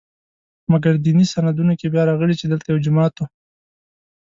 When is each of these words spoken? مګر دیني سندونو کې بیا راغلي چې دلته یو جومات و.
مګر 0.71 0.93
دیني 1.05 1.25
سندونو 1.33 1.73
کې 1.79 1.87
بیا 1.93 2.03
راغلي 2.09 2.35
چې 2.39 2.45
دلته 2.47 2.67
یو 2.69 2.83
جومات 2.85 3.13
و. 3.17 3.23